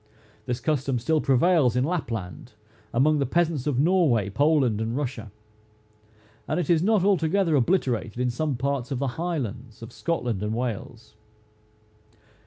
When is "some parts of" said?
8.31-8.97